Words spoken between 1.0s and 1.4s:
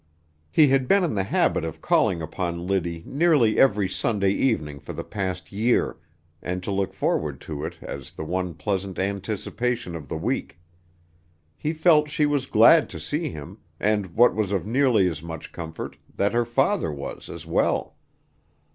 in the